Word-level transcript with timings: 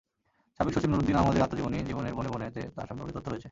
সাবেক 0.59 0.73
সচিব 0.73 0.89
নূরুদ্দিন 0.89 1.15
আহমদের 1.15 1.43
আত্মজীবনী 1.43 1.77
জীবনের 1.83 2.13
বনে 2.13 2.29
বনে-তে 2.29 2.61
তাঁর 2.75 2.87
সম্পর্কে 2.89 3.13
তথ্য 3.13 3.27
রয়েছে। 3.29 3.49